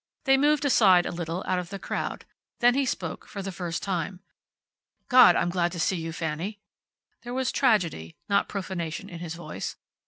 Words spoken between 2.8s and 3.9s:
spoke for the first